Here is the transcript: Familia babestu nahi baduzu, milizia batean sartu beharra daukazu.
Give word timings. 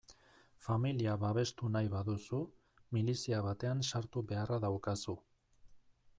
Familia 0.67 1.17
babestu 1.23 1.69
nahi 1.75 1.91
baduzu, 1.97 2.39
milizia 2.99 3.43
batean 3.49 3.87
sartu 3.93 4.27
beharra 4.35 4.61
daukazu. 4.67 5.19